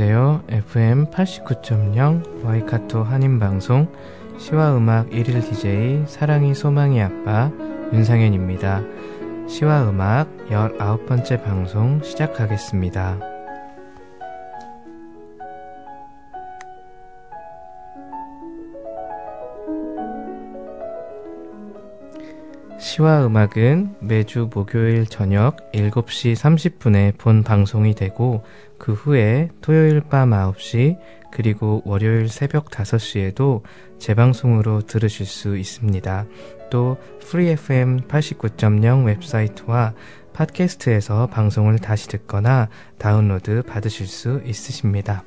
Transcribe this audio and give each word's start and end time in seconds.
안녕하세요. 0.00 0.44
FM 0.48 1.10
89.0 1.10 2.42
와이카토 2.42 3.02
한인방송 3.02 3.92
시와 4.38 4.74
음악 4.74 5.10
1일 5.10 5.44
DJ 5.44 6.04
사랑이 6.06 6.54
소망이 6.54 7.02
아빠 7.02 7.50
윤상현입니다. 7.92 8.80
시와 9.46 9.90
음악 9.90 10.34
19번째 10.48 11.44
방송 11.44 12.02
시작하겠습니다. 12.02 13.39
시와 22.80 23.26
음악은 23.26 23.96
매주 24.00 24.48
목요일 24.52 25.04
저녁 25.04 25.70
7시 25.72 26.34
30분에 26.34 27.18
본 27.18 27.42
방송이 27.42 27.94
되고 27.94 28.42
그 28.78 28.94
후에 28.94 29.50
토요일 29.60 30.00
밤 30.00 30.30
9시 30.30 30.96
그리고 31.30 31.82
월요일 31.84 32.30
새벽 32.30 32.70
5시에도 32.70 33.60
재방송으로 33.98 34.80
들으실 34.80 35.26
수 35.26 35.58
있습니다. 35.58 36.24
또 36.70 36.96
FreeFM 37.20 38.08
89.0 38.08 39.04
웹사이트와 39.04 39.92
팟캐스트에서 40.32 41.26
방송을 41.26 41.78
다시 41.80 42.08
듣거나 42.08 42.70
다운로드 42.96 43.62
받으실 43.62 44.06
수 44.06 44.40
있으십니다. 44.46 45.24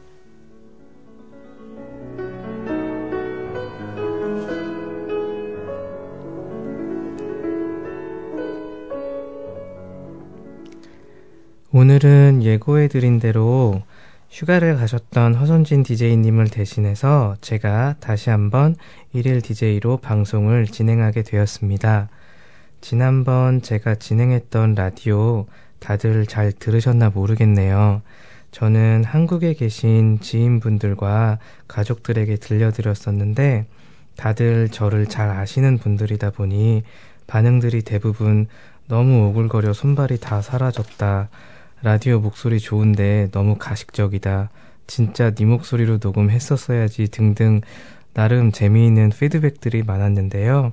오늘은 11.75 12.43
예고해드린 12.43 13.17
대로 13.17 13.81
휴가를 14.29 14.75
가셨던 14.75 15.33
허선진 15.33 15.81
DJ님을 15.81 16.49
대신해서 16.49 17.35
제가 17.41 17.95
다시 17.99 18.29
한번 18.29 18.75
일일 19.11 19.41
DJ로 19.41 19.97
방송을 19.97 20.67
진행하게 20.67 21.23
되었습니다. 21.23 22.09
지난번 22.79 23.63
제가 23.63 23.95
진행했던 23.95 24.75
라디오 24.75 25.47
다들 25.79 26.27
잘 26.27 26.51
들으셨나 26.51 27.09
모르겠네요. 27.09 28.03
저는 28.51 29.03
한국에 29.03 29.55
계신 29.55 30.19
지인분들과 30.19 31.39
가족들에게 31.67 32.35
들려드렸었는데 32.35 33.65
다들 34.15 34.69
저를 34.69 35.07
잘 35.07 35.31
아시는 35.31 35.79
분들이다 35.79 36.29
보니 36.29 36.83
반응들이 37.25 37.81
대부분 37.81 38.45
너무 38.87 39.29
오글거려 39.29 39.73
손발이 39.73 40.19
다 40.19 40.39
사라졌다. 40.43 41.29
라디오 41.83 42.21
목소리 42.21 42.61
좋은데 42.61 43.27
너무 43.33 43.57
가식적이다. 43.57 44.49
진짜 44.87 45.31
네 45.31 45.43
목소리로 45.43 45.99
녹음했었어야지 46.01 47.09
등등 47.09 47.59
나름 48.13 48.53
재미있는 48.53 49.09
피드백들이 49.09 49.83
많았는데요. 49.83 50.71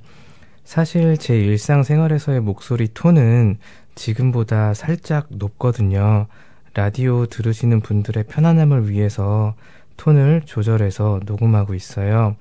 사실 0.63 1.19
제 1.19 1.37
일상생활에서의 1.37 2.39
목소리 2.39 2.95
톤은 2.95 3.59
지금보다 3.97 4.73
살짝 4.73 5.27
높거든요. 5.31 6.29
라디오 6.75 7.27
들으시는 7.27 7.81
분들의 7.81 8.23
편안함을 8.29 8.89
위해서 8.89 9.57
톤을 9.97 10.43
조절해서 10.45 11.23
녹음하고 11.27 11.75
있어요. 11.75 12.37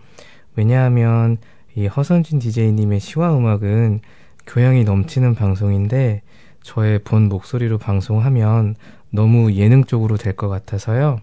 왜냐하면 0.56 1.38
이 1.74 1.88
허선진 1.88 2.38
DJ님의 2.38 3.00
시와 3.00 3.36
음악은 3.36 4.02
교양이 4.46 4.84
넘치는 4.84 5.34
방송인데 5.34 6.22
저의 6.70 7.00
본 7.00 7.30
목소리로 7.30 7.80
방송하면 7.80 8.76
너무 9.10 9.54
예능적으로 9.54 10.18
될 10.18 10.34
것 10.34 10.50
같아서요. 10.50 11.20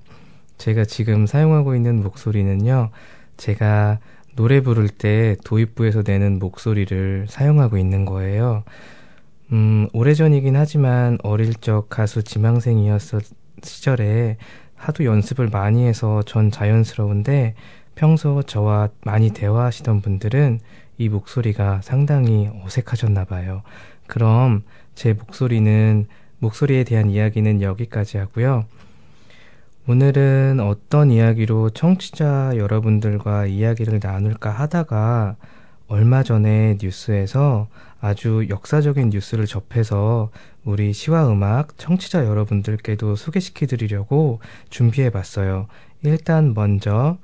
제가 0.58 0.84
지금 0.84 1.24
사용하고 1.28 1.76
있는 1.76 2.02
목소리는요, 2.02 2.90
제가 3.36 4.00
노래 4.34 4.60
부를 4.60 4.88
때 4.88 5.36
도입부에서 5.44 6.02
내는 6.04 6.40
목소리를 6.40 7.26
사용하고 7.28 7.78
있는 7.78 8.04
거예요. 8.06 8.64
음, 9.52 9.88
오래전이긴 9.92 10.56
하지만 10.56 11.16
어릴 11.22 11.54
적 11.54 11.88
가수 11.88 12.24
지망생이었을 12.24 13.20
시절에 13.62 14.38
하도 14.74 15.04
연습을 15.04 15.48
많이 15.48 15.86
해서 15.86 16.22
전 16.22 16.50
자연스러운데 16.50 17.54
평소 17.94 18.42
저와 18.42 18.88
많이 19.04 19.30
대화하시던 19.30 20.00
분들은 20.00 20.58
이 20.98 21.08
목소리가 21.08 21.82
상당히 21.84 22.50
어색하셨나 22.64 23.26
봐요. 23.26 23.62
그럼 24.08 24.64
제 24.96 25.12
목소리는 25.12 26.06
목소리에 26.38 26.82
대한 26.82 27.10
이야기는 27.10 27.60
여기까지 27.62 28.16
하고요. 28.16 28.64
오늘은 29.86 30.58
어떤 30.58 31.10
이야기로 31.12 31.70
청취자 31.70 32.54
여러분들과 32.56 33.46
이야기를 33.46 34.00
나눌까 34.02 34.50
하다가 34.50 35.36
얼마 35.86 36.24
전에 36.24 36.78
뉴스에서 36.82 37.68
아주 38.00 38.46
역사적인 38.48 39.10
뉴스를 39.10 39.46
접해서 39.46 40.30
우리 40.64 40.92
시와 40.92 41.30
음악 41.30 41.78
청취자 41.78 42.24
여러분들께도 42.24 43.14
소개시켜 43.16 43.66
드리려고 43.66 44.40
준비해 44.70 45.10
봤어요. 45.10 45.68
일단 46.02 46.54
먼저 46.54 47.18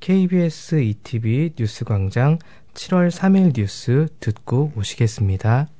KBS 0.00 0.82
ETV 0.82 1.54
뉴스 1.56 1.84
광장 1.84 2.38
7월 2.74 3.10
3일 3.10 3.54
뉴스 3.54 4.08
듣고 4.20 4.72
오시겠습니다. 4.76 5.73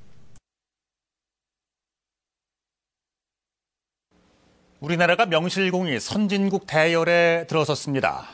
우리나라가 4.85 5.25
명실공히 5.25 5.99
선진국 5.99 6.67
대열에 6.67 7.47
들어섰습니다. 7.49 8.27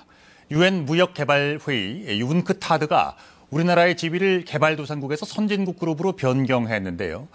유엔 0.51 0.85
무역개발회의 0.85 2.21
유은크타드가 2.21 3.15
우리나라의 3.51 3.97
지위를 3.97 4.45
개발도상국에서 4.45 5.27
선진국 5.27 5.79
그룹으로 5.79 6.17
변경했는데요. 6.17 7.29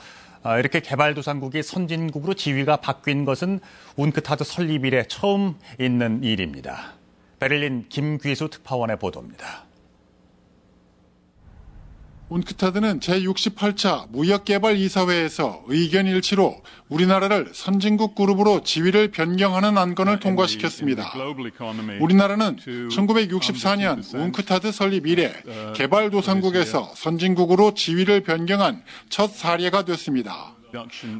아, 0.43 0.59
이렇게 0.59 0.81
개발도상국이 0.81 1.63
선진국으로 1.63 2.33
지위가 2.33 2.75
바뀐 2.77 3.23
것은 3.23 3.61
운크타드 3.95 4.43
설립 4.43 4.83
이래 4.83 5.05
처음 5.07 5.55
있는 5.79 6.21
일입니다. 6.21 6.95
베를린 7.39 7.85
김귀수 7.87 8.49
특파원의 8.49 8.99
보도입니다. 8.99 9.63
운크타드는 12.29 13.01
제68차 13.01 14.09
무역개발이사회에서 14.09 15.63
의견 15.67 16.07
일치로 16.07 16.61
우리나라를 16.89 17.51
선진국 17.53 18.15
그룹으로 18.15 18.63
지위를 18.63 19.11
변경하는 19.11 19.77
안건을 19.77 20.19
통과시켰습니다. 20.19 21.13
우리나라는 22.01 22.55
1964년 22.57 24.15
운크타드 24.15 24.71
설립 24.71 25.05
이래 25.07 25.33
개발도상국에서 25.75 26.93
선진국으로 26.95 27.73
지위를 27.75 28.21
변경한 28.21 28.83
첫 29.09 29.31
사례가 29.31 29.85
됐습니다. 29.85 30.54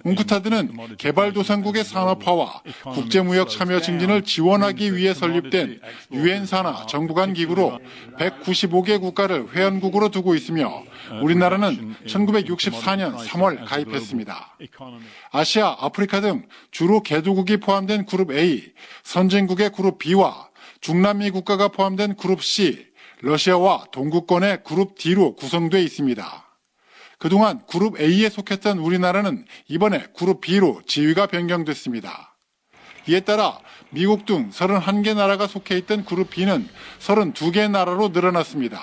웅크타드는 0.03 0.97
개발도상국의 0.97 1.83
산업화와 1.83 2.61
국제무역 2.93 3.50
참여 3.50 3.81
증진을 3.81 4.24
지원하기 4.24 4.95
위해 4.95 5.13
설립된 5.13 5.81
유엔 6.13 6.45
산하 6.45 6.85
정부 6.88 7.13
간 7.13 7.33
기구로 7.33 7.80
195개 8.18 9.00
국가를 9.00 9.53
회원국으로 9.53 10.09
두고 10.09 10.35
있으며 10.35 10.83
우리나라는 11.21 11.95
1964년 12.06 13.15
3월 13.18 13.65
가입했습니다. 13.65 14.57
아시아, 15.31 15.75
아프리카 15.80 16.21
등 16.21 16.47
주로 16.71 17.01
개도국이 17.01 17.57
포함된 17.57 18.06
그룹 18.06 18.31
A, 18.31 18.63
선진국의 19.03 19.71
그룹 19.71 20.00
B와 20.00 20.50
중남미 20.81 21.31
국가가 21.31 21.68
포함된 21.68 22.15
그룹 22.15 22.44
C, 22.44 22.85
러시아와 23.21 23.85
동구권의 23.91 24.63
그룹 24.63 24.97
D로 24.97 25.35
구성되어 25.35 25.80
있습니다. 25.81 26.44
그동안 27.19 27.62
그룹 27.67 28.00
A에 28.00 28.29
속했던 28.29 28.79
우리나라는 28.79 29.45
이번에 29.67 30.07
그룹 30.17 30.41
B로 30.41 30.81
지위가 30.85 31.27
변경됐습니다. 31.27 32.35
이에 33.07 33.19
따라 33.21 33.59
미국 33.91 34.25
등 34.25 34.50
31개 34.50 35.15
나라가 35.15 35.47
속해 35.47 35.77
있던 35.79 36.06
그룹 36.06 36.31
B는 36.31 36.67
32개 37.00 37.69
나라로 37.69 38.09
늘어났습니다. 38.09 38.81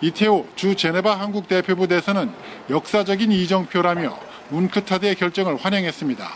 이태호 0.00 0.48
주 0.54 0.76
제네바 0.76 1.18
한국 1.18 1.48
대표부 1.48 1.88
대사는 1.88 2.30
역사적인 2.70 3.32
이정표라며 3.32 4.18
문크타드의 4.50 5.16
결정을 5.16 5.56
환영했습니다. 5.56 6.28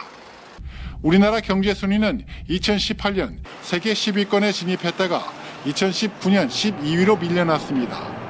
우리나라 1.02 1.40
경제 1.40 1.72
순위는 1.72 2.24
2018년 2.48 3.38
세계 3.62 3.92
10위권에 3.92 4.52
진입했다가 4.52 5.32
2019년 5.64 6.48
12위로 6.48 7.18
밀려났습니다. 7.20 8.22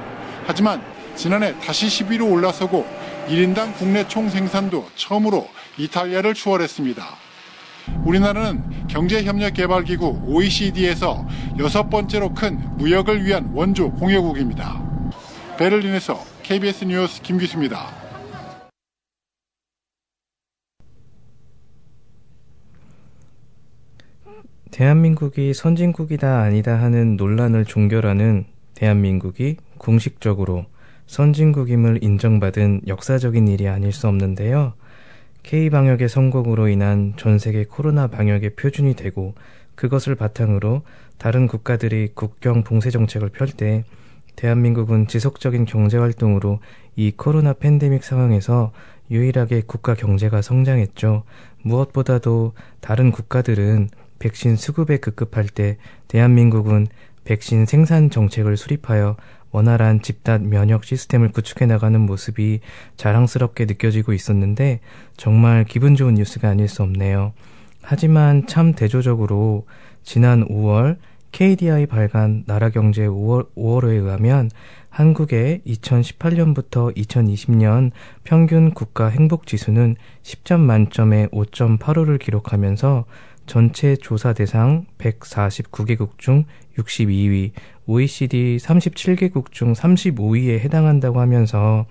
하지만 0.45 0.92
지난해 1.15 1.57
다시 1.59 1.87
10위로 1.87 2.31
올라서고 2.31 2.85
1인당 3.27 3.75
국내 3.75 4.07
총 4.07 4.29
생산도 4.29 4.87
처음으로 4.95 5.47
이탈리아를 5.77 6.33
추월했습니다. 6.33 7.03
우리나라는 8.05 8.87
경제협력개발기구 8.87 10.23
OECD에서 10.25 11.25
여섯 11.59 11.89
번째로 11.89 12.33
큰 12.33 12.59
무역을 12.77 13.25
위한 13.25 13.51
원조 13.53 13.91
공여국입니다. 13.91 14.81
베를린에서 15.57 16.19
KBS 16.43 16.85
뉴스 16.85 17.21
김기수입니다. 17.21 18.03
대한민국이 24.71 25.53
선진국이다 25.53 26.41
아니다 26.41 26.81
하는 26.81 27.15
논란을 27.15 27.63
종결하는 27.65 28.45
대한민국이 28.73 29.57
공식적으로 29.77 30.65
선진국임을 31.07 32.03
인정받은 32.03 32.81
역사적인 32.87 33.47
일이 33.47 33.67
아닐 33.67 33.91
수 33.91 34.07
없는데요. 34.07 34.73
K방역의 35.43 36.07
성공으로 36.09 36.69
인한 36.69 37.13
전 37.17 37.37
세계 37.37 37.65
코로나 37.65 38.07
방역의 38.07 38.55
표준이 38.55 38.95
되고 38.95 39.35
그것을 39.75 40.15
바탕으로 40.15 40.83
다른 41.17 41.47
국가들이 41.47 42.09
국경 42.13 42.63
봉쇄 42.63 42.89
정책을 42.89 43.29
펼 43.29 43.47
때 43.47 43.83
대한민국은 44.35 45.07
지속적인 45.07 45.65
경제 45.65 45.97
활동으로 45.97 46.59
이 46.95 47.11
코로나 47.11 47.53
팬데믹 47.53 48.03
상황에서 48.03 48.71
유일하게 49.11 49.63
국가 49.67 49.93
경제가 49.93 50.41
성장했죠. 50.41 51.23
무엇보다도 51.61 52.53
다른 52.79 53.11
국가들은 53.11 53.89
백신 54.19 54.55
수급에 54.55 54.97
급급할 54.97 55.45
때 55.45 55.77
대한민국은 56.07 56.87
백신 57.25 57.65
생산 57.65 58.09
정책을 58.09 58.57
수립하여 58.57 59.17
원활한 59.53 60.01
집단 60.01 60.49
면역 60.49 60.83
시스템을 60.83 61.31
구축해 61.31 61.65
나가는 61.67 61.97
모습이 62.01 62.59
자랑스럽게 62.97 63.65
느껴지고 63.65 64.11
있었는데 64.11 64.81
정말 65.15 65.63
기분 65.63 65.95
좋은 65.95 66.15
뉴스가 66.15 66.49
아닐 66.49 66.67
수 66.67 66.83
없네요. 66.83 67.31
하지만 67.81 68.47
참 68.47 68.73
대조적으로 68.73 69.65
지난 70.03 70.45
5월 70.47 70.97
KDI 71.31 71.87
발간 71.87 72.43
나라경제 72.45 73.07
5월, 73.07 73.47
5월호에 73.55 74.03
의하면 74.03 74.49
한국의 74.89 75.61
2018년부터 75.65 76.95
2020년 76.95 77.91
평균 78.23 78.71
국가 78.71 79.07
행복 79.07 79.47
지수는 79.47 79.95
10점 80.21 80.59
만점에 80.59 81.27
5.85를 81.27 82.19
기록하면서 82.19 83.05
전체 83.45 83.95
조사 83.95 84.33
대상 84.33 84.85
149개국 84.97 86.17
중 86.17 86.45
62위, 86.77 87.51
OECD 87.85 88.57
37개국 88.57 89.51
중 89.51 89.73
35위에 89.73 90.59
해당한다고 90.59 91.19
하면서 91.19 91.85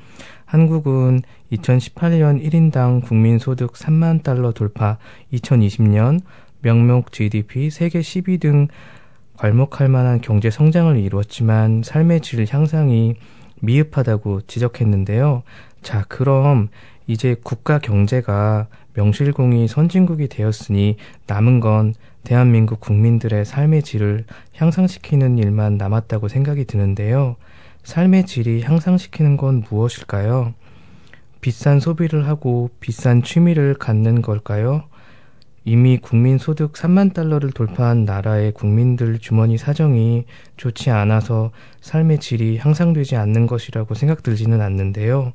한국은 0.45 1.21
2018년 1.53 2.43
1인당 2.43 3.03
국민소득 3.05 3.75
3만 3.75 4.23
달러 4.23 4.53
돌파, 4.53 4.99
2020년 5.33 6.21
명목 6.63 7.13
GDP 7.13 7.71
세계 7.71 8.01
10위 8.01 8.41
등 8.41 8.69
괄목할 9.37 9.89
만한 9.89 10.21
경제 10.21 10.51
성장을 10.51 10.97
이루었지만 10.97 11.83
삶의 11.85 12.21
질 12.21 12.47
향상이 12.49 13.17
미흡하다고 13.61 14.43
지적했는데요. 14.43 15.43
자, 15.83 16.05
그럼 16.09 16.69
이제 17.07 17.37
국가 17.43 17.79
경제가 17.79 18.69
명실공히 18.95 19.69
선진국이 19.69 20.29
되었으니 20.29 20.97
남은 21.27 21.61
건 21.61 21.95
대한민국 22.25 22.81
국민들의 22.81 23.45
삶의 23.45 23.83
질을 23.83 24.25
향상시키는 24.55 25.39
일만 25.39 25.77
남았다고 25.77 26.29
생각이 26.29 26.65
드는데요. 26.67 27.37
삶의 27.85 28.27
질이 28.27 28.63
향상시키는 28.63 29.37
건 29.37 29.65
무엇일까요? 29.69 30.55
비싼 31.41 31.81
소비를 31.81 32.29
하고 32.29 32.71
비싼 32.79 33.23
취미를 33.23 33.75
갖는 33.75 34.23
걸까요? 34.23 34.85
이미 35.65 35.99
국민 35.99 36.39
소득 36.39 36.73
3만 36.73 37.15
달러를 37.15 37.51
돌파한 37.53 38.05
나라의 38.05 38.53
국민들 38.53 39.19
주머니 39.19 39.59
사정이 39.59 40.25
좋지 40.57 40.91
않아서 40.91 41.53
삶의 41.81 42.19
질이 42.19 42.59
향상되지 42.59 43.17
않는 43.17 43.47
것이라고 43.47 43.95
생각들지는 43.95 44.61
않는데요. 44.61 45.33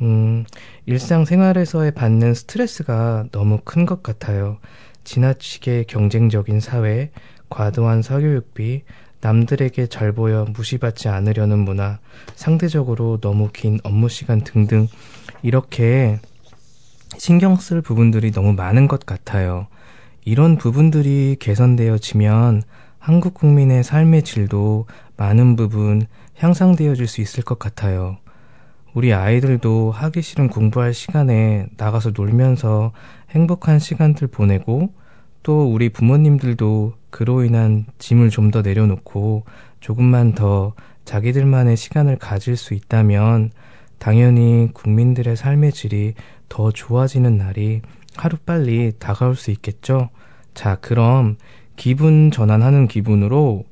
음, 0.00 0.44
일상생활에서의 0.86 1.92
받는 1.92 2.34
스트레스가 2.34 3.26
너무 3.32 3.58
큰 3.64 3.84
것 3.86 4.02
같아요. 4.02 4.58
지나치게 5.04 5.84
경쟁적인 5.88 6.60
사회, 6.60 7.10
과도한 7.48 8.02
사교육비, 8.02 8.82
남들에게 9.20 9.86
잘 9.88 10.12
보여 10.12 10.44
무시받지 10.44 11.08
않으려는 11.08 11.58
문화, 11.60 11.98
상대적으로 12.36 13.18
너무 13.20 13.48
긴 13.52 13.80
업무 13.82 14.08
시간 14.08 14.42
등등 14.42 14.86
이렇게 15.42 16.20
신경 17.16 17.56
쓸 17.56 17.80
부분들이 17.80 18.30
너무 18.30 18.52
많은 18.52 18.86
것 18.86 19.06
같아요. 19.06 19.66
이런 20.24 20.56
부분들이 20.58 21.36
개선되어지면 21.40 22.62
한국 22.98 23.34
국민의 23.34 23.82
삶의 23.82 24.22
질도 24.22 24.86
많은 25.16 25.56
부분 25.56 26.06
향상되어질 26.36 27.06
수 27.08 27.20
있을 27.20 27.42
것 27.42 27.58
같아요. 27.58 28.18
우리 28.98 29.14
아이들도 29.14 29.92
하기 29.92 30.22
싫은 30.22 30.48
공부할 30.48 30.92
시간에 30.92 31.68
나가서 31.76 32.10
놀면서 32.16 32.90
행복한 33.30 33.78
시간들 33.78 34.26
보내고 34.26 34.92
또 35.44 35.72
우리 35.72 35.88
부모님들도 35.88 36.94
그로 37.10 37.44
인한 37.44 37.86
짐을 37.98 38.30
좀 38.30 38.50
더 38.50 38.60
내려놓고 38.60 39.44
조금만 39.78 40.32
더 40.32 40.74
자기들만의 41.04 41.76
시간을 41.76 42.18
가질 42.18 42.56
수 42.56 42.74
있다면 42.74 43.52
당연히 44.00 44.70
국민들의 44.74 45.36
삶의 45.36 45.70
질이 45.70 46.14
더 46.48 46.72
좋아지는 46.72 47.38
날이 47.38 47.82
하루빨리 48.16 48.94
다가올 48.98 49.36
수 49.36 49.52
있겠죠? 49.52 50.08
자, 50.54 50.74
그럼 50.80 51.36
기분 51.76 52.32
전환하는 52.32 52.88
기분으로 52.88 53.64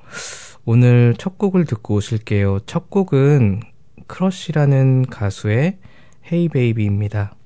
오늘 0.65 1.17
첫 1.19 1.37
곡을 1.37 1.65
듣고 1.65 1.97
오실게요. 1.97 2.61
첫 2.67 2.91
곡은 2.91 3.63
크러쉬라는 4.07 5.07
가수의 5.07 5.79
헤이 6.31 6.49
베이비입니다. 6.49 7.37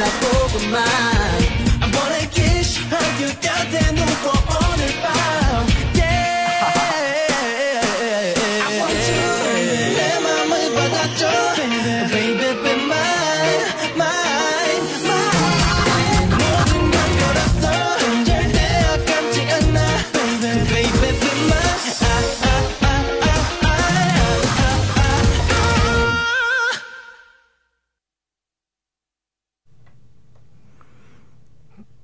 나를 0.00 1.09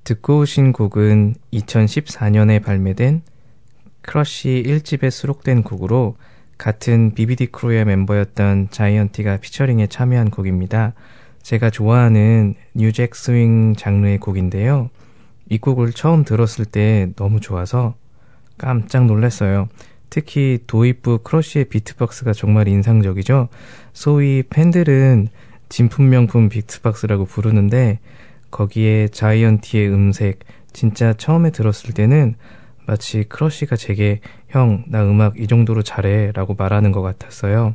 듣고 0.07 0.39
오신 0.39 0.73
곡은 0.73 1.35
2014년에 1.53 2.63
발매된 2.63 3.23
크러쉬 4.03 4.63
1집에 4.65 5.11
수록된 5.11 5.65
곡으로 5.65 6.17
같은 6.59 7.13
VV:D 7.13 7.47
crew의 7.47 7.85
멤버였던 7.87 8.69
자이언티가 8.71 9.39
피처링에 9.39 9.89
참여한 9.89 10.31
곡입니다. 10.31 10.95
제가 11.43 11.71
좋아하는 11.71 12.55
New 12.75 12.93
Jack 12.93 13.17
Swing 13.17 13.75
장르의 13.75 14.19
곡인데요. 14.19 14.91
이 15.49 15.59
곡을 15.59 15.93
처음 15.93 16.25
들었을 16.25 16.67
때 16.67 17.09
너무 17.17 17.41
좋아서 17.41 17.97
깜짝 18.59 19.07
놀랐어요. 19.07 19.69
특히 20.09 20.61
도입부 20.69 21.19
크러쉬의 21.25 21.65
비트박스가 21.65 22.33
정말 22.33 22.69
인상적이죠. 22.69 23.49
소위 23.93 24.45
팬들은 24.49 25.31
진품명품 25.69 26.49
비트박스라고 26.49 27.25
부르는데 27.25 27.99
거기에 28.51 29.09
자이언티의 29.09 29.89
음색 29.89 30.41
진짜 30.73 31.13
처음에 31.13 31.51
들었을 31.51 31.95
때는 31.95 32.37
마치 32.87 33.25
크러쉬가 33.25 33.77
제게 33.77 34.21
형, 34.49 34.85
나 34.89 35.03
음악 35.05 35.39
이 35.41 35.47
정도로 35.47 35.83
잘해 35.83 36.33
라고 36.33 36.55
말하는 36.55 36.93
것 36.93 37.03
같았어요. 37.03 37.75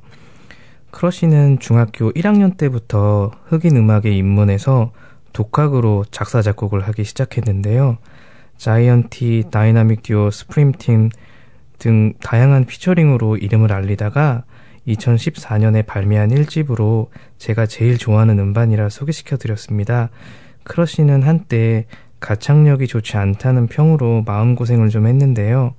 크러쉬는 0.91 1.59
중학교 1.59 2.11
1학년 2.11 2.57
때부터 2.57 3.31
흑인 3.45 3.75
음악에 3.77 4.11
입문해서 4.11 4.91
독학으로 5.33 6.05
작사, 6.11 6.41
작곡을 6.41 6.81
하기 6.87 7.03
시작했는데요. 7.03 7.97
자이언티, 8.57 9.45
다이나믹 9.51 10.03
듀오, 10.03 10.29
슈프림팀 10.29 11.09
등 11.79 12.13
다양한 12.21 12.65
피처링으로 12.65 13.37
이름을 13.37 13.73
알리다가 13.73 14.43
2014년에 14.87 15.85
발매한 15.85 16.29
1집으로 16.29 17.07
제가 17.37 17.65
제일 17.65 17.97
좋아하는 17.97 18.39
음반이라 18.39 18.89
소개시켜 18.89 19.37
드렸습니다. 19.37 20.09
크러쉬는 20.63 21.23
한때 21.23 21.85
가창력이 22.19 22.87
좋지 22.87 23.17
않다는 23.17 23.67
평으로 23.67 24.23
마음고생을 24.25 24.89
좀 24.89 25.07
했는데요. 25.07 25.73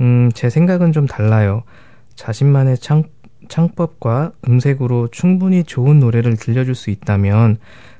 음, 0.00 0.30
제 0.34 0.48
생각은 0.48 0.92
좀 0.92 1.06
달라요. 1.06 1.64
자신만의 2.14 2.78
창, 2.78 3.04
창법과 3.48 4.32
음색으로 4.48 5.08
충분히 5.08 5.64
좋은 5.64 6.00
노래를 6.00 6.36
들려줄 6.36 6.74
수 6.74 6.90
있다면 6.90 7.58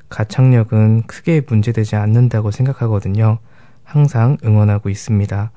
가창력은 0.08 1.02
크게 1.06 1.42
문제되지 1.46 1.96
않는다고 1.96 2.50
생각하거든요. 2.50 3.38
항상 3.84 4.36
응원하고 4.44 4.88
있습니다. 4.88 5.50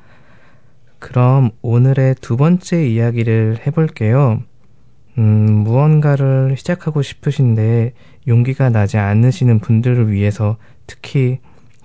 그럼 1.00 1.52
오늘의 1.62 2.16
두 2.22 2.38
번째 2.38 2.88
이야기를 2.88 3.60
해볼게요. 3.68 4.42
음, 5.18 5.64
무언가를 5.64 6.56
시작하고 6.58 7.02
싶으신데 7.02 7.94
용기가 8.28 8.70
나지 8.70 8.98
않으시는 8.98 9.60
분들을 9.60 10.12
위해서 10.12 10.58
특히 10.88 11.40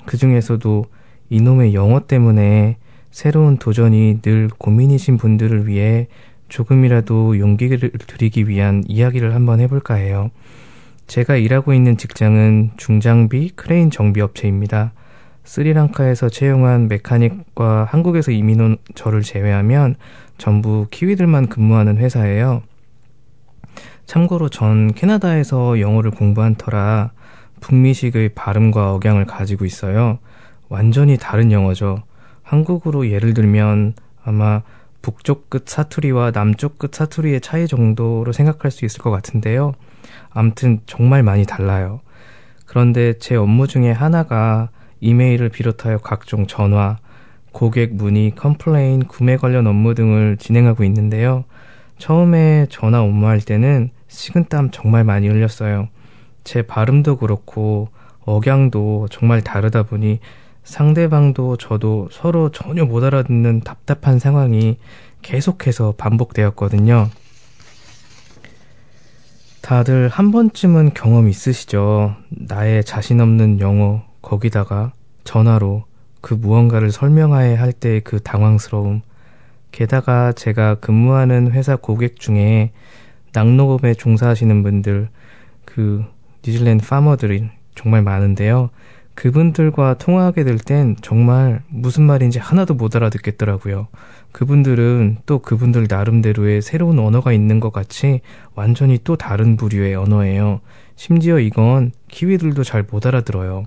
그 0.04 0.16
중에서도 0.16 0.86
이놈의 1.30 1.74
영어 1.74 2.00
때문에 2.06 2.76
새로운 3.10 3.56
도전이 3.56 4.20
늘 4.22 4.48
고민이신 4.58 5.16
분들을 5.16 5.66
위해 5.66 6.08
조금이라도 6.48 7.38
용기를 7.38 7.90
드리기 8.06 8.48
위한 8.48 8.82
이야기를 8.86 9.34
한번 9.34 9.60
해볼까 9.60 9.94
해요. 9.94 10.30
제가 11.06 11.36
일하고 11.36 11.72
있는 11.72 11.96
직장은 11.96 12.72
중장비 12.76 13.50
크레인 13.56 13.90
정비 13.90 14.20
업체입니다. 14.20 14.92
스리랑카에서 15.44 16.28
채용한 16.28 16.88
메카닉과 16.88 17.88
한국에서 17.90 18.30
이민 18.32 18.60
온 18.60 18.76
저를 18.94 19.22
제외하면 19.22 19.96
전부 20.36 20.86
키위들만 20.90 21.48
근무하는 21.48 21.96
회사예요. 21.96 22.62
참고로 24.08 24.48
전 24.48 24.94
캐나다에서 24.94 25.80
영어를 25.80 26.10
공부한 26.10 26.54
터라 26.54 27.10
북미식의 27.60 28.30
발음과 28.30 28.94
억양을 28.94 29.26
가지고 29.26 29.66
있어요. 29.66 30.18
완전히 30.70 31.18
다른 31.18 31.52
영어죠. 31.52 32.02
한국으로 32.42 33.10
예를 33.10 33.34
들면 33.34 33.92
아마 34.24 34.62
북쪽 35.02 35.50
끝 35.50 35.68
사투리와 35.68 36.30
남쪽 36.30 36.78
끝 36.78 36.94
사투리의 36.94 37.42
차이 37.42 37.66
정도로 37.66 38.32
생각할 38.32 38.70
수 38.70 38.86
있을 38.86 39.02
것 39.02 39.10
같은데요. 39.10 39.74
암튼 40.30 40.80
정말 40.86 41.22
많이 41.22 41.44
달라요. 41.44 42.00
그런데 42.64 43.18
제 43.18 43.36
업무 43.36 43.66
중에 43.66 43.90
하나가 43.90 44.70
이메일을 45.00 45.50
비롯하여 45.50 45.98
각종 45.98 46.46
전화, 46.46 46.96
고객 47.52 47.94
문의, 47.94 48.34
complain, 48.34 49.04
구매 49.04 49.36
관련 49.36 49.66
업무 49.66 49.94
등을 49.94 50.38
진행하고 50.38 50.82
있는데요. 50.84 51.44
처음에 51.98 52.68
전화 52.70 53.02
업무할 53.02 53.42
때는 53.42 53.90
식은땀 54.08 54.70
정말 54.72 55.04
많이 55.04 55.28
흘렸어요. 55.28 55.88
제 56.44 56.62
발음도 56.62 57.18
그렇고 57.18 57.88
억양도 58.24 59.08
정말 59.10 59.42
다르다 59.42 59.84
보니 59.84 60.20
상대방도 60.64 61.56
저도 61.56 62.08
서로 62.10 62.50
전혀 62.50 62.84
못 62.84 63.02
알아듣는 63.02 63.60
답답한 63.60 64.18
상황이 64.18 64.78
계속해서 65.22 65.94
반복되었거든요. 65.96 67.08
다들 69.62 70.08
한 70.08 70.30
번쯤은 70.30 70.94
경험 70.94 71.28
있으시죠? 71.28 72.16
나의 72.30 72.84
자신 72.84 73.20
없는 73.20 73.60
영어, 73.60 74.02
거기다가 74.22 74.92
전화로 75.24 75.84
그 76.20 76.34
무언가를 76.34 76.90
설명해야 76.90 77.60
할때그 77.60 78.20
당황스러움. 78.20 79.02
게다가 79.70 80.32
제가 80.32 80.76
근무하는 80.76 81.52
회사 81.52 81.76
고객 81.76 82.18
중에 82.18 82.72
낙농업에 83.32 83.94
종사하시는 83.94 84.62
분들, 84.62 85.08
그 85.64 86.04
뉴질랜드 86.46 86.86
파머들이 86.86 87.48
정말 87.74 88.02
많은데요. 88.02 88.70
그분들과 89.14 89.98
통화하게 89.98 90.44
될 90.44 90.58
땐 90.58 90.94
정말 91.02 91.62
무슨 91.68 92.04
말인지 92.04 92.38
하나도 92.38 92.74
못 92.74 92.94
알아듣겠더라고요. 92.94 93.88
그분들은 94.30 95.18
또 95.26 95.40
그분들 95.40 95.86
나름대로의 95.90 96.62
새로운 96.62 97.00
언어가 97.00 97.32
있는 97.32 97.58
것 97.58 97.72
같이 97.72 98.20
완전히 98.54 98.98
또 99.02 99.16
다른 99.16 99.56
부류의 99.56 99.96
언어예요. 99.96 100.60
심지어 100.94 101.40
이건 101.40 101.90
키위들도 102.08 102.62
잘 102.62 102.84
못 102.88 103.06
알아들어요. 103.06 103.64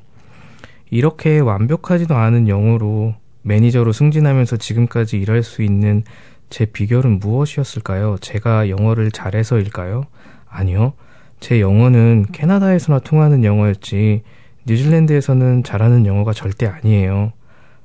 이렇게 0.89 1.39
완벽하지도 1.39 2.15
않은 2.15 2.47
영어로 2.47 3.15
매니저로 3.43 3.91
승진하면서 3.91 4.57
지금까지 4.57 5.17
일할 5.19 5.43
수 5.43 5.63
있는 5.63 6.03
제 6.51 6.65
비결은 6.65 7.19
무엇이었을까요? 7.19 8.17
제가 8.19 8.69
영어를 8.69 9.09
잘해서일까요? 9.11 10.03
아니요. 10.47 10.93
제 11.39 11.59
영어는 11.61 12.25
캐나다에서나 12.33 12.99
통하는 12.99 13.43
영어였지 13.43 14.21
뉴질랜드에서는 14.67 15.63
잘하는 15.63 16.05
영어가 16.05 16.33
절대 16.33 16.67
아니에요. 16.67 17.31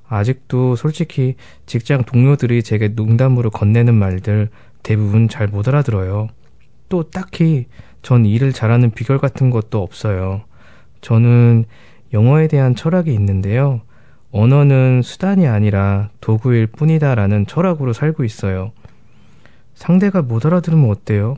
아직도 0.08 0.76
솔직히 0.76 1.36
직장 1.64 2.04
동료들이 2.04 2.62
제게 2.64 2.88
농담으로 2.88 3.50
건네는 3.50 3.94
말들 3.94 4.50
대부분 4.82 5.28
잘 5.28 5.46
못 5.48 5.68
알아들어요. 5.68 6.28
또 6.88 7.08
딱히 7.10 7.66
전 8.02 8.26
일을 8.26 8.52
잘하는 8.52 8.90
비결 8.90 9.18
같은 9.18 9.50
것도 9.50 9.80
없어요. 9.80 10.42
저는 11.00 11.64
영어에 12.12 12.48
대한 12.48 12.74
철학이 12.74 13.12
있는데요. 13.14 13.80
언어는 14.32 15.02
수단이 15.02 15.46
아니라 15.46 16.10
도구일 16.20 16.66
뿐이다라는 16.66 17.46
철학으로 17.46 17.92
살고 17.92 18.24
있어요. 18.24 18.72
상대가 19.74 20.22
못 20.22 20.44
알아들으면 20.46 20.90
어때요? 20.90 21.36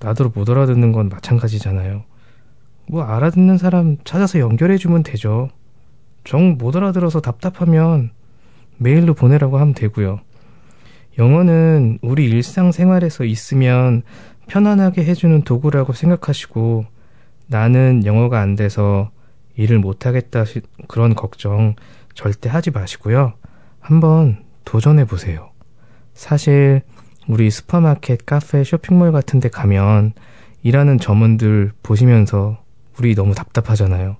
나도 0.00 0.30
못 0.34 0.48
알아듣는 0.48 0.92
건 0.92 1.08
마찬가지잖아요. 1.08 2.04
뭐 2.88 3.02
알아듣는 3.02 3.58
사람 3.58 3.96
찾아서 4.04 4.38
연결해주면 4.38 5.02
되죠. 5.02 5.48
정 6.24 6.56
못 6.58 6.76
알아들어서 6.76 7.20
답답하면 7.20 8.10
메일로 8.78 9.14
보내라고 9.14 9.58
하면 9.58 9.74
되고요. 9.74 10.20
영어는 11.18 11.98
우리 12.02 12.26
일상생활에서 12.26 13.24
있으면 13.24 14.02
편안하게 14.46 15.04
해주는 15.04 15.42
도구라고 15.42 15.92
생각하시고 15.92 16.86
나는 17.46 18.02
영어가 18.04 18.40
안 18.40 18.54
돼서 18.54 19.10
일을 19.56 19.78
못하겠다 19.78 20.44
그런 20.88 21.14
걱정 21.14 21.74
절대 22.14 22.48
하지 22.48 22.70
마시고요. 22.70 23.34
한번 23.80 24.44
도전해 24.64 25.04
보세요. 25.04 25.50
사실 26.14 26.82
우리 27.28 27.50
슈퍼마켓, 27.50 28.26
카페, 28.26 28.64
쇼핑몰 28.64 29.12
같은 29.12 29.40
데 29.40 29.48
가면 29.48 30.12
일하는 30.62 30.98
점원들 30.98 31.72
보시면서 31.82 32.62
우리 32.98 33.14
너무 33.14 33.34
답답하잖아요. 33.34 34.16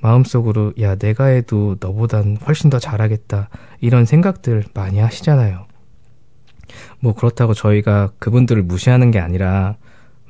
마음속으로 0.00 0.74
야 0.80 0.94
내가 0.94 1.26
해도 1.26 1.76
너보단 1.80 2.36
훨씬 2.46 2.70
더 2.70 2.78
잘하겠다 2.78 3.48
이런 3.80 4.04
생각들 4.04 4.64
많이 4.74 4.98
하시잖아요. 4.98 5.66
뭐 7.00 7.14
그렇다고 7.14 7.54
저희가 7.54 8.12
그분들을 8.18 8.62
무시하는 8.62 9.10
게 9.10 9.18
아니라 9.18 9.76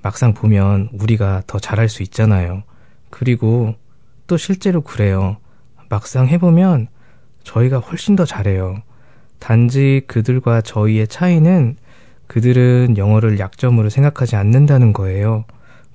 막상 0.02 0.32
보면 0.32 0.90
우리가 0.92 1.42
더 1.46 1.58
잘할 1.58 1.88
수 1.88 2.02
있잖아요. 2.02 2.62
그리고 3.10 3.74
또 4.26 4.36
실제로 4.36 4.80
그래요. 4.82 5.38
막상 5.88 6.28
해보면 6.28 6.88
저희가 7.42 7.78
훨씬 7.78 8.16
더 8.16 8.24
잘해요. 8.24 8.82
단지 9.38 10.02
그들과 10.06 10.60
저희의 10.60 11.08
차이는 11.08 11.76
그들은 12.26 12.96
영어를 12.96 13.38
약점으로 13.38 13.88
생각하지 13.88 14.36
않는다는 14.36 14.92
거예요. 14.92 15.44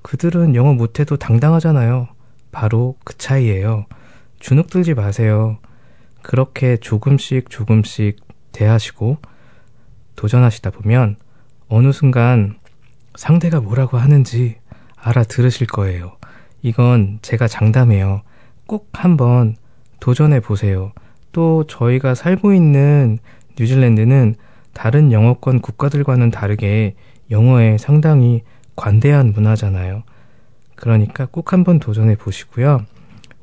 그들은 0.01 0.55
영어 0.55 0.73
못해도 0.73 1.17
당당하잖아요. 1.17 2.07
바로 2.51 2.95
그 3.03 3.17
차이예요. 3.17 3.85
주눅 4.39 4.67
들지 4.67 4.93
마세요. 4.93 5.57
그렇게 6.21 6.77
조금씩 6.77 7.49
조금씩 7.49 8.17
대하시고 8.51 9.17
도전하시다 10.15 10.71
보면 10.71 11.17
어느 11.67 11.91
순간 11.91 12.57
상대가 13.15 13.61
뭐라고 13.61 13.97
하는지 13.97 14.57
알아들으실 14.95 15.67
거예요. 15.67 16.17
이건 16.61 17.19
제가 17.21 17.47
장담해요. 17.47 18.21
꼭 18.65 18.89
한번 18.93 19.55
도전해 20.03 20.41
보세요. 20.41 20.91
또 21.31 21.63
저희가 21.65 22.13
살고 22.13 22.51
있는 22.51 23.19
뉴질랜드는 23.57 24.35
다른 24.73 25.13
영어권 25.13 25.61
국가들과는 25.61 26.29
다르게 26.29 26.95
영어에 27.31 27.77
상당히 27.77 28.41
관대한 28.75 29.31
문화잖아요. 29.31 30.03
그러니까 30.75 31.25
꼭 31.31 31.53
한번 31.53 31.79
도전해 31.79 32.17
보시고요. 32.17 32.81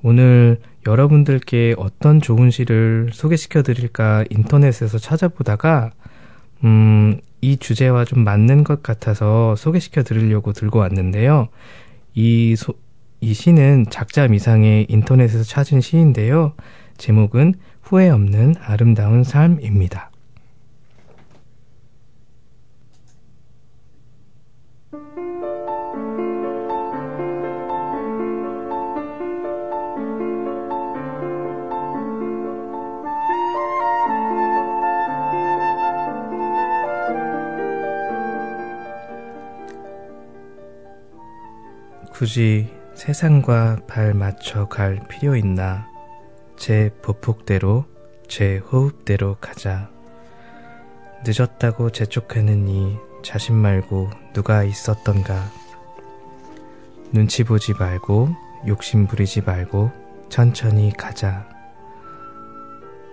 오늘 0.02 0.58
여러분들께 0.86 1.76
어떤 1.78 2.20
좋은 2.20 2.50
시를 2.50 3.08
소개시켜 3.10 3.62
드릴까 3.62 4.26
인터넷에서 4.28 4.98
찾아보다가 4.98 5.92
음, 6.62 7.20
이 7.40 7.56
주제와 7.56 8.04
좀 8.04 8.22
맞는 8.22 8.64
것 8.64 8.82
같아서 8.82 9.56
소개시켜 9.56 10.02
드리려고 10.02 10.52
들고 10.52 10.80
왔는데요. 10.80 11.48
이, 12.12 12.54
소, 12.54 12.74
이 13.22 13.34
시는 13.34 13.84
작자 13.90 14.28
미상의 14.28 14.86
인터넷에서 14.88 15.44
찾은 15.44 15.82
시인데요. 15.82 16.54
제목은 16.96 17.54
후회 17.82 18.08
없는 18.08 18.54
아름다운 18.60 19.24
삶입니다. 19.24 20.10
굳이 42.12 42.79
세상과 43.00 43.78
발 43.88 44.12
맞춰 44.12 44.68
갈 44.68 45.00
필요 45.08 45.34
있나? 45.34 45.88
제 46.58 46.90
보폭대로, 47.00 47.86
제 48.28 48.58
호흡대로 48.58 49.36
가자. 49.40 49.88
늦었다고 51.24 51.92
재촉하는 51.92 52.68
이 52.68 52.98
자신 53.22 53.54
말고 53.54 54.10
누가 54.34 54.64
있었던가. 54.64 55.46
눈치 57.10 57.42
보지 57.42 57.72
말고, 57.72 58.28
욕심 58.66 59.06
부리지 59.06 59.44
말고, 59.46 59.90
천천히 60.28 60.92
가자. 60.92 61.48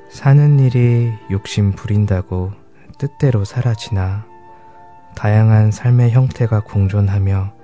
사는 0.10 0.60
일이 0.60 1.14
욕심 1.32 1.72
부린다고 1.72 2.52
뜻대로 2.98 3.46
사라지나. 3.46 4.26
다양한 5.16 5.72
삶의 5.72 6.12
형태가 6.12 6.66
공존하며 6.66 7.57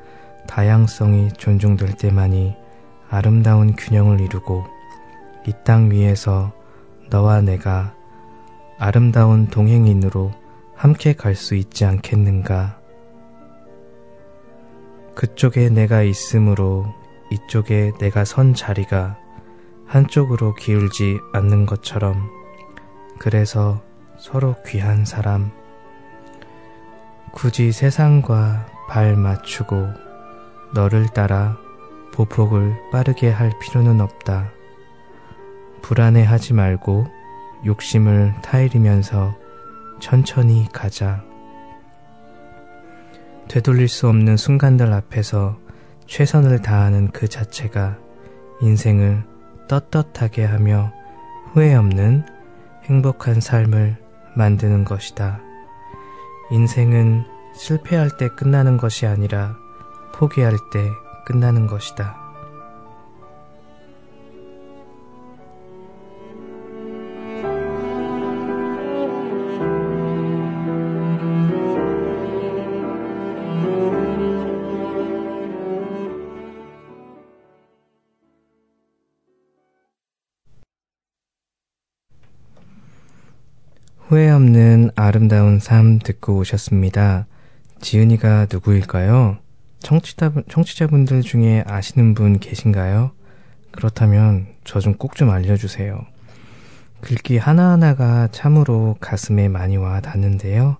다양성이 0.47 1.29
존중될 1.33 1.93
때만이 1.97 2.55
아름다운 3.09 3.75
균형을 3.75 4.21
이루고 4.21 4.65
이 5.47 5.53
땅 5.63 5.91
위에서 5.91 6.51
너와 7.09 7.41
내가 7.41 7.93
아름다운 8.79 9.47
동행인으로 9.47 10.31
함께 10.75 11.13
갈 11.13 11.35
수 11.35 11.55
있지 11.55 11.85
않겠는가? 11.85 12.79
그쪽에 15.15 15.69
내가 15.69 16.01
있으므로 16.01 16.87
이쪽에 17.29 17.91
내가 17.99 18.25
선 18.25 18.53
자리가 18.53 19.17
한쪽으로 19.85 20.55
기울지 20.55 21.19
않는 21.33 21.65
것처럼 21.65 22.29
그래서 23.19 23.81
서로 24.17 24.55
귀한 24.65 25.05
사람 25.05 25.51
굳이 27.31 27.71
세상과 27.71 28.65
발 28.89 29.15
맞추고 29.15 29.87
너를 30.73 31.07
따라 31.07 31.57
보폭을 32.13 32.75
빠르게 32.91 33.29
할 33.29 33.51
필요는 33.59 34.01
없다. 34.01 34.51
불안해하지 35.81 36.53
말고 36.53 37.05
욕심을 37.65 38.33
타이리면서 38.41 39.35
천천히 39.99 40.67
가자. 40.71 41.23
되돌릴 43.47 43.87
수 43.87 44.07
없는 44.07 44.37
순간들 44.37 44.91
앞에서 44.91 45.57
최선을 46.07 46.61
다하는 46.61 47.09
그 47.11 47.27
자체가 47.27 47.97
인생을 48.61 49.23
떳떳하게 49.67 50.45
하며 50.45 50.91
후회 51.51 51.73
없는 51.75 52.25
행복한 52.85 53.39
삶을 53.39 53.97
만드는 54.35 54.83
것이다. 54.85 55.39
인생은 56.51 57.25
실패할 57.55 58.17
때 58.17 58.29
끝나는 58.29 58.77
것이 58.77 59.05
아니라 59.05 59.55
포기할 60.13 60.57
때 60.71 60.89
끝나는 61.25 61.67
것이다. 61.67 62.23
후회 84.07 84.29
없는 84.29 84.91
아름다운 84.95 85.59
삶 85.59 85.97
듣고 85.97 86.37
오셨습니다. 86.37 87.25
지은이가 87.81 88.45
누구일까요? 88.51 89.42
청취자, 89.83 90.31
청취자분들 90.49 91.21
중에 91.21 91.63
아시는 91.67 92.13
분 92.15 92.39
계신가요? 92.39 93.11
그렇다면 93.71 94.47
저 94.63 94.79
좀 94.79 94.95
꼭좀 94.95 95.27
좀 95.27 95.29
알려주세요. 95.29 96.05
글귀 97.01 97.37
하나하나가 97.37 98.29
참으로 98.31 98.95
가슴에 99.01 99.49
많이 99.49 99.75
와 99.77 99.99
닿는데요. 99.99 100.77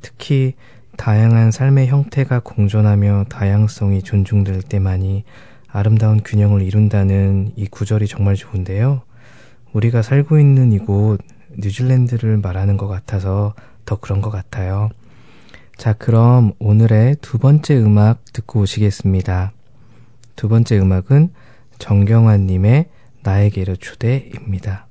특히 0.00 0.54
다양한 0.96 1.50
삶의 1.50 1.88
형태가 1.88 2.40
공존하며 2.40 3.26
다양성이 3.28 4.02
존중될 4.02 4.62
때만이 4.62 5.24
아름다운 5.68 6.22
균형을 6.24 6.62
이룬다는 6.62 7.52
이 7.56 7.66
구절이 7.66 8.06
정말 8.06 8.36
좋은데요. 8.36 9.02
우리가 9.72 10.02
살고 10.02 10.38
있는 10.38 10.72
이곳 10.72 11.18
뉴질랜드를 11.58 12.38
말하는 12.38 12.76
것 12.76 12.86
같아서 12.86 13.54
더 13.84 13.96
그런 13.96 14.22
것 14.22 14.30
같아요. 14.30 14.90
자, 15.76 15.92
그럼 15.92 16.52
오늘의 16.58 17.16
두 17.20 17.38
번째 17.38 17.76
음악 17.76 18.24
듣고 18.32 18.60
오시겠습니다. 18.60 19.52
두 20.34 20.48
번째 20.48 20.78
음악은 20.78 21.30
정경환님의 21.78 22.86
나에게로 23.22 23.76
초대입니다. 23.76 24.85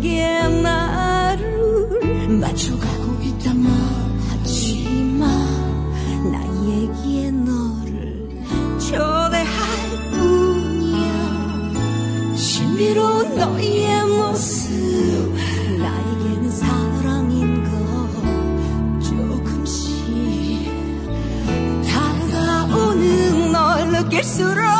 너에게 0.00 0.48
나를 0.62 2.28
맞춰가고 2.40 3.22
있단 3.22 3.62
말하지마 3.62 5.26
나에게 6.32 7.30
너를 7.30 8.26
초대할 8.78 10.10
뿐이야. 10.10 11.74
신비로운 12.34 13.36
너의 13.36 14.06
모습 14.06 15.34
나에게는 15.78 16.50
사랑인 16.50 17.62
것 17.64 17.70
조금씩 19.02 20.72
다가오는 21.86 23.52
널 23.52 23.88
느낄수록 23.90 24.79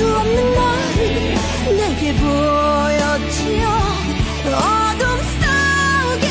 수 0.00 0.06
없는 0.06 0.54
너를 0.54 1.34
내게 1.76 2.14
보여줘 2.14 3.44
어둠 4.46 5.02
속에 5.36 6.26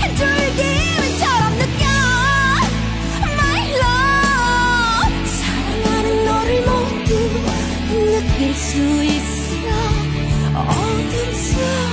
한 0.00 0.16
줄기처럼 0.16 1.42
느껴. 1.58 1.84
My 3.38 3.62
love 3.70 5.14
사랑하는 5.26 6.24
너를 6.24 6.50
모두 6.62 7.10
느낄 8.10 8.52
수 8.52 8.78
있어. 9.04 9.62
어둠 10.56 11.34
속 11.34 11.83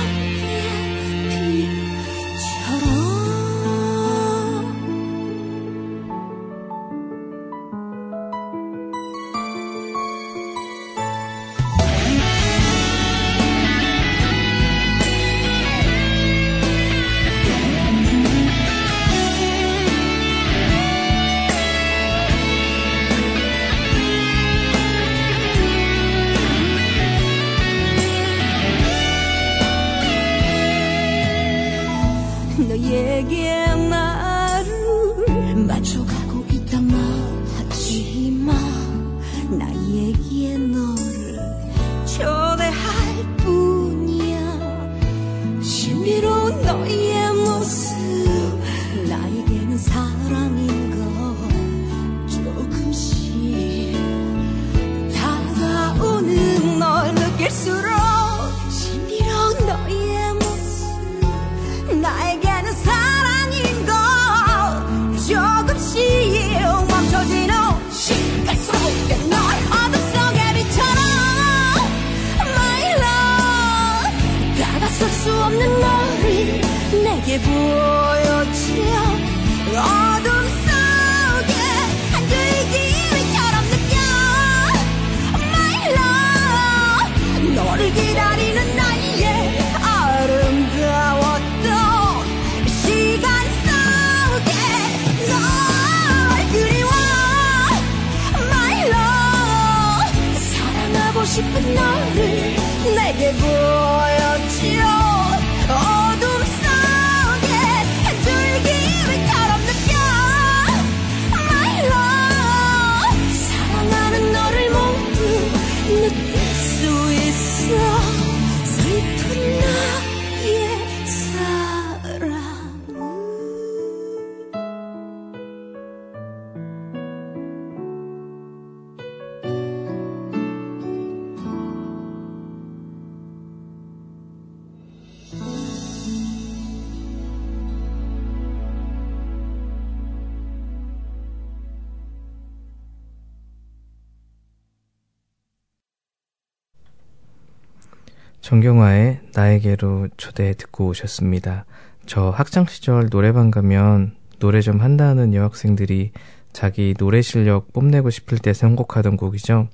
정경화의 148.52 149.20
나에게로 149.34 150.08
초대 150.18 150.52
듣고 150.52 150.88
오셨습니다. 150.88 151.64
저 152.04 152.28
학창시절 152.28 153.08
노래방 153.08 153.50
가면 153.50 154.12
노래 154.40 154.60
좀 154.60 154.82
한다는 154.82 155.32
여학생들이 155.32 156.12
자기 156.52 156.92
노래 156.98 157.22
실력 157.22 157.72
뽐내고 157.72 158.10
싶을 158.10 158.36
때 158.36 158.52
선곡하던 158.52 159.16
곡이죠. 159.16 159.68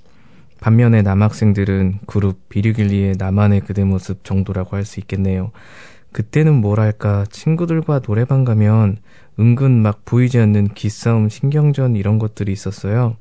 반면에 0.60 1.02
남학생들은 1.02 2.00
그룹 2.06 2.48
비류길리의 2.50 3.14
나만의 3.18 3.62
그대 3.62 3.82
모습 3.82 4.22
정도라고 4.22 4.76
할 4.76 4.84
수 4.84 5.00
있겠네요. 5.00 5.50
그때는 6.12 6.54
뭐랄까 6.54 7.24
친구들과 7.30 7.98
노래방 7.98 8.44
가면 8.44 8.98
은근 9.40 9.72
막 9.82 10.04
보이지 10.04 10.38
않는 10.38 10.68
기싸움, 10.74 11.28
신경전 11.28 11.96
이런 11.96 12.20
것들이 12.20 12.52
있었어요. 12.52 13.16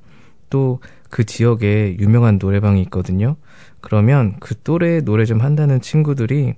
또 0.50 0.80
그 1.10 1.26
지역에 1.26 1.98
유명한 2.00 2.38
노래방이 2.42 2.82
있거든요. 2.84 3.38
그러면 3.82 4.36
그 4.40 4.56
또래 4.64 5.02
노래 5.02 5.26
좀 5.26 5.42
한다는 5.42 5.82
친구들이 5.82 6.56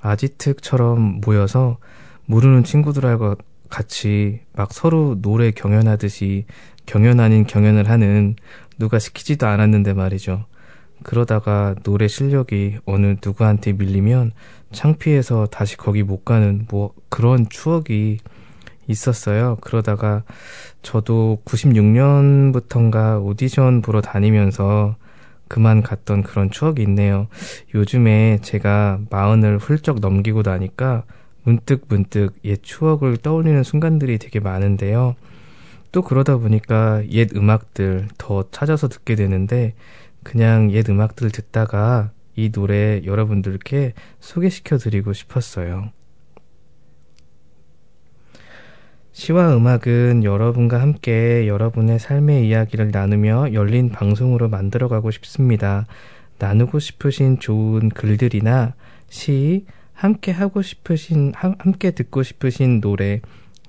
아지특처럼 0.00 1.20
모여서 1.24 1.78
모르는 2.26 2.64
친구들하고 2.64 3.36
같이 3.70 4.40
막 4.52 4.72
서로 4.72 5.20
노래 5.20 5.50
경연하듯이 5.50 6.44
경연 6.86 7.20
아닌 7.20 7.46
경연을 7.46 7.88
하는 7.88 8.36
누가 8.78 8.98
시키지도 8.98 9.46
않았는데 9.46 9.94
말이죠. 9.94 10.44
그러다가 11.02 11.74
노래 11.82 12.08
실력이 12.08 12.78
어느 12.84 13.16
누구한테 13.24 13.72
밀리면 13.72 14.32
창피해서 14.72 15.46
다시 15.46 15.76
거기 15.76 16.02
못 16.02 16.24
가는 16.24 16.66
뭐 16.70 16.92
그런 17.08 17.48
추억이 17.48 18.18
있었어요. 18.88 19.56
그러다가 19.60 20.22
저도 20.86 21.40
96년부터인가 21.44 23.20
오디션 23.20 23.82
보러 23.82 24.00
다니면서 24.00 24.94
그만 25.48 25.82
갔던 25.82 26.22
그런 26.22 26.48
추억이 26.48 26.80
있네요. 26.82 27.26
요즘에 27.74 28.38
제가 28.40 29.00
마흔을 29.10 29.58
훌쩍 29.58 29.98
넘기고 29.98 30.42
나니까 30.42 31.02
문득 31.42 31.86
문득 31.88 32.34
옛 32.44 32.62
추억을 32.62 33.16
떠올리는 33.16 33.60
순간들이 33.64 34.18
되게 34.18 34.38
많은데요. 34.38 35.16
또 35.90 36.02
그러다 36.02 36.36
보니까 36.36 37.02
옛 37.10 37.34
음악들 37.34 38.06
더 38.16 38.44
찾아서 38.52 38.86
듣게 38.86 39.16
되는데 39.16 39.74
그냥 40.22 40.70
옛 40.70 40.88
음악들 40.88 41.32
듣다가 41.32 42.12
이 42.36 42.52
노래 42.52 43.02
여러분들께 43.04 43.94
소개시켜 44.20 44.78
드리고 44.78 45.14
싶었어요. 45.14 45.90
시와 49.16 49.56
음악은 49.56 50.24
여러분과 50.24 50.78
함께 50.78 51.48
여러분의 51.48 51.98
삶의 51.98 52.46
이야기를 52.46 52.90
나누며 52.90 53.54
열린 53.54 53.88
방송으로 53.88 54.50
만들어가고 54.50 55.10
싶습니다. 55.10 55.86
나누고 56.38 56.78
싶으신 56.78 57.38
좋은 57.38 57.88
글들이나 57.88 58.74
시, 59.08 59.64
함께 59.94 60.32
하고 60.32 60.60
싶으신, 60.60 61.32
함께 61.34 61.92
듣고 61.92 62.22
싶으신 62.22 62.82
노래, 62.82 63.22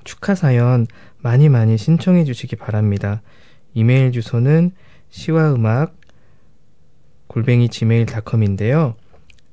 축하 0.04 0.36
사연 0.36 0.86
많이 1.20 1.48
많이 1.48 1.78
신청해 1.78 2.26
주시기 2.26 2.58
바랍니다. 2.58 3.22
이메일 3.74 4.12
주소는 4.12 4.72
시와 5.12 5.54
음악 5.54 5.96
골뱅이 7.28 7.70
gmail.com인데요. 7.70 8.96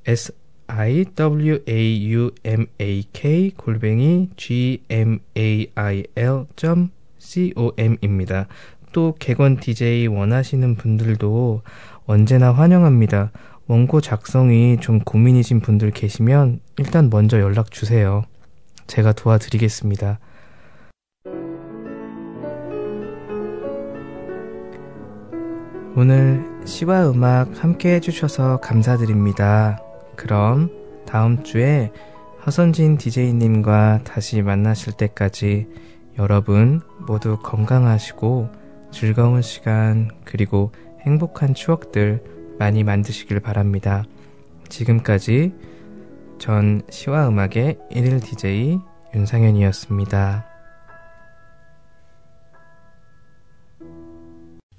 s 0.09 0.35
i 0.67 1.05
w 1.15 1.63
a 1.69 2.13
u 2.13 2.31
m 2.45 2.67
a 2.79 3.03
k 3.13 3.51
골뱅이 3.57 4.31
g 4.37 4.83
m 4.89 5.19
a 5.37 5.67
i 5.75 6.05
l 6.15 6.47
c 7.19 7.53
o 7.57 7.73
m입니다. 7.77 8.47
또 8.93 9.15
개건 9.19 9.59
DJ 9.59 10.07
원하시는 10.07 10.77
분들도 10.77 11.63
언제나 12.07 12.53
환영합니다. 12.53 13.33
원고 13.67 14.01
작성이 14.01 14.77
좀 14.81 15.01
고민이신 15.01 15.61
분들 15.61 15.91
계시면 15.91 16.61
일단 16.79 17.11
먼저 17.11 17.41
연락 17.41 17.71
주세요. 17.71 18.25
제가 18.87 19.13
도와드리겠습니다. 19.13 20.19
오늘 25.97 26.45
시와 26.65 27.11
음악 27.11 27.63
함께 27.63 27.95
해주셔서 27.95 28.59
감사드립니다. 28.59 29.84
그럼 30.17 30.71
다음 31.07 31.43
주에 31.43 31.93
허선진 32.47 32.99
DJ님과 32.99 34.01
다시 34.05 34.43
만나실 34.43 34.95
때까지 34.95 35.67
여러분 36.19 36.81
모두 37.07 37.39
건강하시고 37.39 38.49
즐거운 38.93 39.43
시간 39.43 40.11
그리고 40.25 40.71
행복한 41.01 41.55
추억들 41.55 42.23
많이 42.59 42.85
만드시길 42.85 43.41
바랍니다. 43.41 44.05
지금까지 44.69 45.53
전 46.39 46.83
시와 46.91 47.29
음악의 47.29 47.79
1일 47.91 48.23
DJ 48.23 48.79
윤상현이었습니다. 49.15 50.54